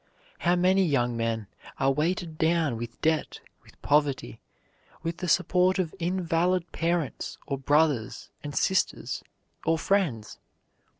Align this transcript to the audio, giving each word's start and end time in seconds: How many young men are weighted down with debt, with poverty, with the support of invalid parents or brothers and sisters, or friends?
How 0.39 0.55
many 0.55 0.83
young 0.83 1.15
men 1.15 1.45
are 1.79 1.91
weighted 1.91 2.39
down 2.39 2.75
with 2.75 2.99
debt, 3.03 3.39
with 3.61 3.79
poverty, 3.83 4.41
with 5.03 5.17
the 5.17 5.27
support 5.27 5.77
of 5.77 5.93
invalid 5.99 6.71
parents 6.71 7.37
or 7.45 7.59
brothers 7.59 8.31
and 8.43 8.55
sisters, 8.57 9.21
or 9.63 9.77
friends? 9.77 10.39